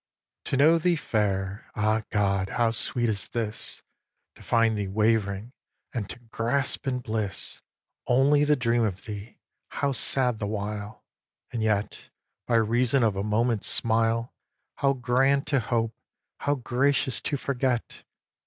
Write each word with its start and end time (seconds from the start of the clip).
x. 0.43 0.49
To 0.49 0.57
know 0.57 0.79
thee 0.79 0.95
fair, 0.95 1.69
ah 1.75 2.01
God! 2.09 2.49
how 2.49 2.71
sweet 2.71 3.07
is 3.07 3.27
this; 3.27 3.83
To 4.33 4.41
find 4.41 4.75
thee 4.75 4.87
wavering, 4.87 5.53
and 5.93 6.09
to 6.09 6.17
grasp 6.31 6.87
in 6.87 7.01
bliss 7.01 7.61
Only 8.07 8.43
the 8.43 8.55
dream 8.55 8.83
of 8.83 9.05
thee, 9.05 9.37
how 9.69 9.91
sad 9.91 10.39
the 10.39 10.47
while! 10.47 11.03
And 11.53 11.61
yet, 11.61 12.09
by 12.47 12.55
reason 12.55 13.03
of 13.03 13.15
a 13.15 13.23
moment's 13.23 13.67
smile, 13.67 14.33
How 14.77 14.93
grand 14.93 15.45
to 15.45 15.59
hope, 15.59 15.93
how 16.39 16.55
gracious 16.55 17.21
to 17.21 17.37
forget! 17.37 18.03